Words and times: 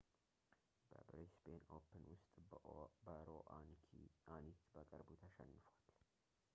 በብሪስቤን 0.91 1.61
ኦፕን 1.77 2.03
ውስጥ 2.13 2.31
በሮአኒክ 2.49 4.59
በቅርቡ 4.73 5.07
ተሽንፏል 5.23 5.53